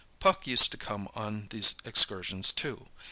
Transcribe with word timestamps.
Puck 0.19 0.47
used 0.47 0.71
to 0.71 0.77
come 0.77 1.07
on 1.13 1.45
these 1.51 1.75
excursions 1.85 2.51
too. 2.51 2.87